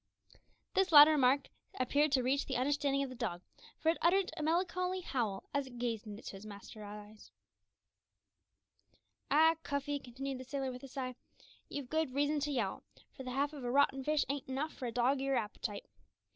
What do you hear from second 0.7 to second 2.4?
This latter remark appeared to